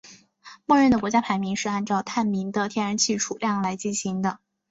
[0.65, 4.39] 默认的国家排名是按照探明的天然气储量来进行的。